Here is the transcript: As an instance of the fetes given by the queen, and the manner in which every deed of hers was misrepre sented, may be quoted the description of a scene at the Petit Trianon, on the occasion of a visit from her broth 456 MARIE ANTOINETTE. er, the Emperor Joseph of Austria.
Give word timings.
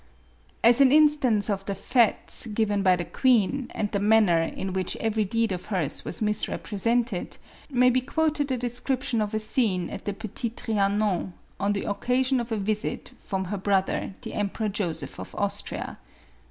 As 0.63 0.81
an 0.81 0.91
instance 0.91 1.47
of 1.47 1.63
the 1.67 1.75
fetes 1.75 2.47
given 2.47 2.81
by 2.81 2.95
the 2.95 3.05
queen, 3.05 3.67
and 3.75 3.91
the 3.91 3.99
manner 3.99 4.41
in 4.41 4.73
which 4.73 4.95
every 4.95 5.25
deed 5.25 5.51
of 5.51 5.67
hers 5.67 6.03
was 6.03 6.21
misrepre 6.21 6.75
sented, 6.81 7.37
may 7.69 7.91
be 7.91 8.01
quoted 8.01 8.47
the 8.47 8.57
description 8.57 9.21
of 9.21 9.35
a 9.35 9.39
scene 9.39 9.91
at 9.91 10.05
the 10.05 10.13
Petit 10.13 10.49
Trianon, 10.49 11.33
on 11.59 11.73
the 11.73 11.87
occasion 11.87 12.39
of 12.39 12.51
a 12.51 12.57
visit 12.57 13.11
from 13.19 13.45
her 13.45 13.57
broth 13.57 13.85
456 13.85 13.89
MARIE 13.91 14.07
ANTOINETTE. 14.07 14.27
er, 14.27 14.27
the 14.27 14.39
Emperor 14.39 14.69
Joseph 14.69 15.19
of 15.19 15.35
Austria. 15.35 15.99